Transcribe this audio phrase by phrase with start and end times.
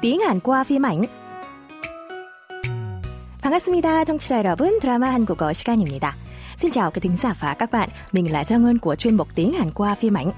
[0.00, 1.02] tiếng Hàn qua phim ảnh.
[3.42, 4.80] 반갑습니다, 청취자 여러분.
[4.80, 6.16] 드라마 한국어 시간입니다.
[6.56, 7.88] Xin chào quý thính giả và các bạn.
[8.12, 10.30] Mình là Trang Ngân của chuyên mục tiếng Hàn qua phim ảnh.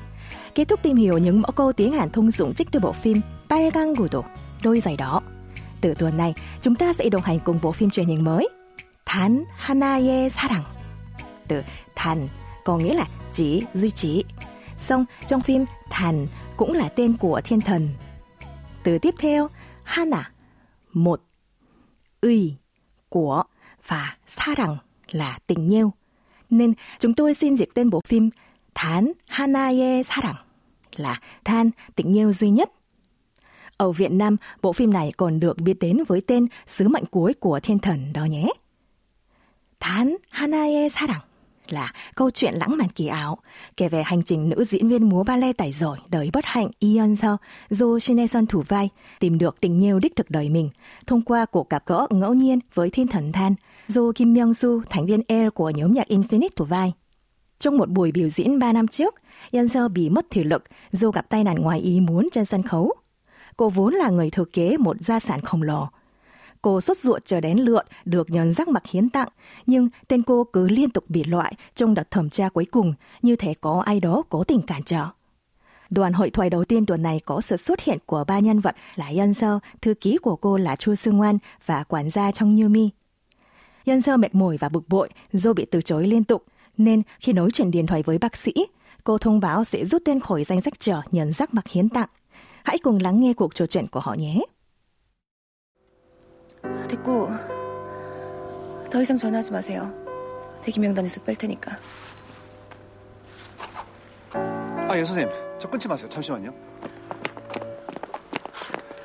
[0.54, 3.20] Kết thúc tìm hiểu những mẫu câu tiếng Hàn thông dụng trích từ bộ phim
[3.48, 4.22] 빨간 구두,
[4.62, 5.22] đôi giày đỏ.
[5.80, 8.48] Từ tuần này, chúng ta sẽ đồng hành cùng bộ phim truyền hình mới
[9.04, 10.62] 단 하나의 사랑.
[11.48, 11.62] Từ
[11.95, 12.29] 단
[12.64, 14.25] có nghĩa là chỉ, duy trì.
[14.77, 16.26] Xong, trong phim Thần
[16.57, 17.89] cũng là tên của thiên thần.
[18.82, 19.48] Từ tiếp theo,
[19.83, 20.32] hana,
[20.93, 21.21] một,
[22.21, 22.54] uy,
[23.10, 23.43] của
[23.87, 24.78] và 사랑
[25.11, 25.93] là tình yêu.
[26.50, 28.29] Nên chúng tôi xin dịch tên bộ phim
[28.75, 30.36] Thán Hanaye Sarang
[30.96, 32.72] là than tình yêu duy nhất.
[33.78, 37.34] Ở Việt Nam, bộ phim này còn được biết đến với tên Sứ mệnh cuối
[37.34, 38.50] của thiên thần đó nhé.
[39.80, 41.22] Thán Hanaye Sarang
[41.73, 43.38] là câu chuyện lãng mạn kỳ ảo,
[43.77, 47.16] kể về hành trình nữ diễn viên múa ballet tài giỏi đời bất hạnh Ion
[47.16, 47.38] Seo
[47.70, 48.89] do Shin thủ vai
[49.20, 50.70] tìm được tình yêu đích thực đời mình
[51.08, 53.56] thông qua cuộc gặp gỡ ngẫu nhiên với thiên thần than
[53.88, 56.94] do Kim Myung Soo, thành viên L của nhóm nhạc Infinite thủ vai.
[57.59, 59.16] Trong một buổi biểu diễn 3 năm trước,
[59.52, 62.64] Yeon Seo bị mất thể lực do gặp tai nạn ngoài ý muốn trên sân
[62.64, 62.94] khấu.
[63.58, 65.88] Cô vốn là người thừa kế một gia sản khổng lồ,
[66.64, 69.28] Cô sốt ruột chờ đến lượt được nhận rắc mặc hiến tặng,
[69.66, 73.36] nhưng tên cô cứ liên tục bị loại trong đợt thẩm tra cuối cùng, như
[73.36, 75.05] thể có ai đó cố tình cản trở.
[75.89, 78.75] Đoàn hội thoại đầu tiên tuần này có sự xuất hiện của ba nhân vật
[78.95, 82.55] là Yan Seo, thư ký của cô là Chu Sương Ngoan và quản gia trong
[82.55, 82.89] Như Mi.
[83.86, 86.44] Yan Seo mệt mỏi và bực bội do bị từ chối liên tục,
[86.77, 88.53] nên khi nói chuyện điện thoại với bác sĩ,
[89.03, 92.09] cô thông báo sẽ rút tên khỏi danh sách chờ nhận rắc mặc hiến tặng.
[92.64, 94.39] Hãy cùng lắng nghe cuộc trò chuyện của họ nhé.
[96.94, 97.30] 됐고
[98.91, 99.91] 더 이상 전화하지 마세요.
[100.61, 101.77] 대기 명단에서 뺄 테니까.
[104.33, 105.33] 아, 예, 선생님.
[105.59, 106.08] 저 끊지 마세요.
[106.09, 106.53] 잠시만요.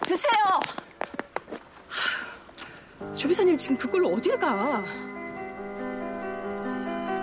[0.06, 0.60] 드세요!
[3.16, 4.82] 조비서님 지금 그걸로 어딜 가?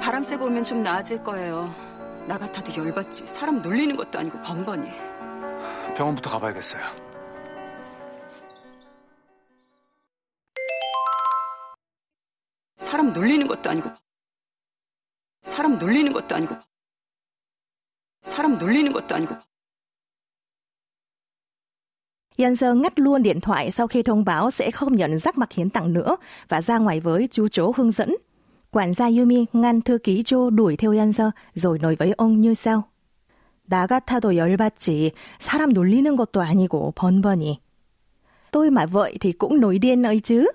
[0.02, 1.74] 바람 쐬고 오면 좀 나아질 거예요.
[2.28, 3.26] 나 같아도 열받지.
[3.28, 4.90] 사람 놀리는 것도 아니고 번번이.
[5.96, 7.05] 병원부터 가봐야겠어요.
[12.85, 13.91] 사람 놀리는 것도 아니고
[15.43, 16.57] 사람 놀리는 것도 아니고
[18.23, 19.35] 사람 놀리는 것도 아니고
[22.39, 25.53] Yan Sơ ngắt luôn điện thoại sau khi thông báo sẽ không nhận rắc mặc
[25.53, 26.17] hiến tặng nữa
[26.49, 28.17] và ra ngoài với chú chó hướng dẫn.
[28.71, 32.41] Quản gia Yumi ngăn thư ký Cho đuổi theo Yan Sơ rồi nói với ông
[32.41, 32.83] như sau.
[33.71, 35.13] 나 같아도 열받지.
[35.39, 37.59] 사람 놀리는 것도 아니고 번번이.
[38.51, 40.47] Tôi mà vậy thì cũng nổi điên ấy chứ.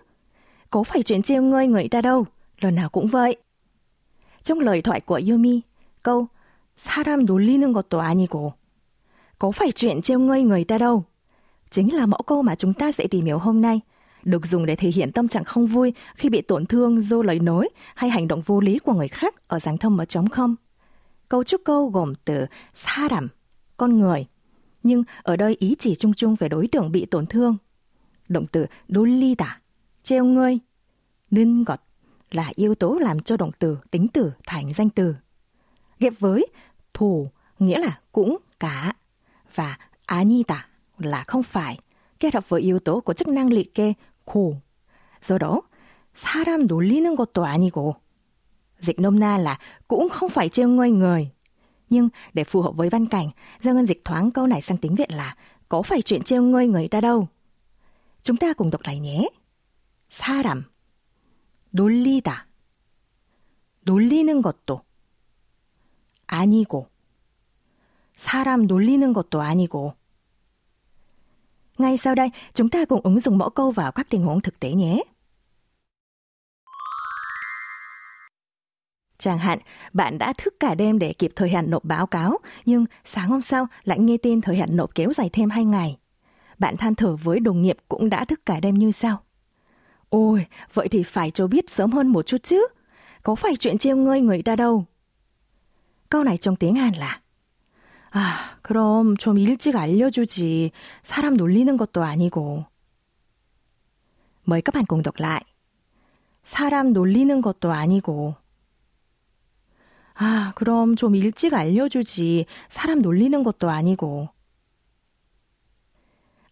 [0.69, 2.25] Có phải chuyện trêu ngươi người ta đâu,
[2.59, 3.35] lần nào cũng vậy.
[4.43, 5.61] Trong lời thoại của Yumi,
[6.03, 6.27] câu
[6.75, 8.53] 사람 놀리는 것도 아니고
[9.39, 11.03] có phải chuyện trêu ngươi người ta đâu
[11.69, 13.81] chính là mẫu câu mà chúng ta sẽ tìm hiểu hôm nay
[14.23, 17.39] được dùng để thể hiện tâm trạng không vui khi bị tổn thương do lời
[17.39, 20.55] nói hay hành động vô lý của người khác ở dáng thông ở trống không.
[21.29, 23.27] Câu trúc câu gồm từ 사람,
[23.77, 24.25] con người,
[24.83, 27.57] nhưng ở đây ý chỉ chung chung về đối tượng bị tổn thương.
[28.29, 29.45] Động từ 놀리다,
[30.03, 30.59] treo ngươi.
[31.31, 31.79] Nên gọt
[32.31, 35.15] là yếu tố làm cho động từ tính từ thành danh từ.
[35.99, 36.47] Ghép với
[36.93, 38.93] thủ nghĩa là cũng cả
[39.55, 41.79] và 아니다 là không phải
[42.19, 43.93] kết hợp với yếu tố của chức năng liệt kê
[44.25, 44.61] 고.
[45.21, 45.61] Do đó,
[46.15, 47.95] 사람 놀리는 것도 아니고
[48.79, 51.29] dịch nôm na là cũng không phải trêu ngươi người.
[51.89, 53.29] Nhưng để phù hợp với văn cảnh,
[53.61, 55.35] Giang Ngân dịch thoáng câu này sang tiếng Việt là
[55.69, 57.27] có phải chuyện trêu ngươi người ta đâu.
[58.23, 59.29] Chúng ta cùng đọc lại nhé.
[60.09, 60.63] 사람,
[61.71, 62.47] 놀리다,
[63.81, 64.81] 놀리는 것도
[66.27, 66.89] 아니고,
[68.15, 69.93] 사람 놀리는 것도 아니고.
[71.77, 74.59] Ngay sau đây, chúng ta cùng ứng dụng mẫu câu vào các tình huống thực
[74.59, 75.03] tế nhé.
[79.17, 79.59] Chẳng hạn,
[79.93, 83.41] bạn đã thức cả đêm để kịp thời hạn nộp báo cáo, nhưng sáng hôm
[83.41, 85.97] sau lại nghe tin thời hạn nộp kéo dài thêm 2 ngày.
[86.57, 89.23] Bạn than thở với đồng nghiệp cũng đã thức cả đêm như sau.
[90.10, 92.66] Ôi, vậy thì phải cho biết sớm hơn một chút chứ.
[93.22, 94.84] Có phải chuyện trêu ngươi người ta đâu.
[96.10, 97.20] câu này trong tiếng Hàn là
[98.12, 100.72] 아, 그럼 좀 일찍 알려주지.
[101.02, 102.64] 사람 놀리는 것도 아니고.
[104.46, 105.44] Mời các bạn cùng đọc lại.
[106.42, 108.34] 사람 놀리는 것도 아니고.
[110.14, 112.46] 아, 그럼 좀 일찍 알려주지.
[112.68, 114.28] 사람 놀리는 것도 아니고.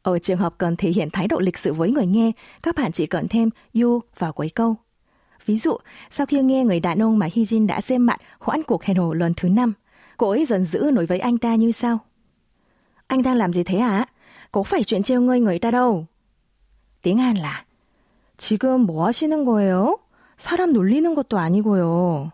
[0.08, 2.32] Ở trường hợp cần thể hiện thái độ lịch sự với người nghe,
[2.64, 4.76] các bạn chỉ cần thêm you vào cuối câu.
[5.46, 5.78] Ví dụ,
[6.10, 9.14] sau khi nghe người đàn ông mà Hyjin đã xem mặt hoãn cuộc hẹn hò
[9.14, 9.74] lần thứ năm,
[10.18, 12.00] cô ấy dần dữ nói với anh ta như sau.
[13.08, 14.06] Anh đang làm gì thế hả?
[14.52, 16.06] Có phải chuyện trêu ngươi người ta đâu.
[17.02, 17.66] tiếng Hàn là
[18.38, 20.00] 지금 뭐 하시는 거예요?
[20.38, 22.32] 사람 놀리는 것도 아니고요.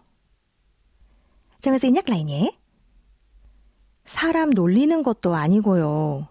[1.60, 2.52] 정은 씨 nhắc lại nhé.
[4.06, 6.28] 사람 놀리는 것도 아니고요.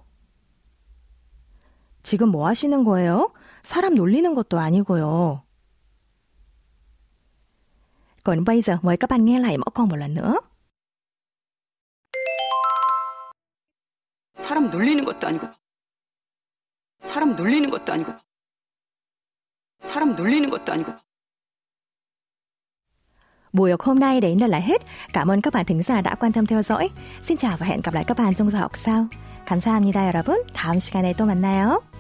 [2.04, 3.32] 지금 뭐 하시는 거예요?
[3.64, 5.42] 사람 놀리는 것도 아니고요.
[8.24, 10.40] Còn bây giờ mời các bạn nghe lại mẫu câu một lần nữa.
[14.34, 15.48] 사람 놀리는 것도 아니고
[17.00, 18.12] 사람 놀리는 것도 아니고
[19.80, 20.94] 사람 놀리는 것도 아니고
[23.54, 24.82] Buổi học hôm nay đến đây là hết.
[25.14, 26.90] Cảm ơn các bạn thính giả đã quan tâm theo dõi.
[27.22, 29.08] Xin chào và hẹn gặp lại các bạn trong giờ học sau.
[29.46, 30.44] 감사합니다, 여러분.
[30.54, 31.93] 다음 시간에 또 만나요.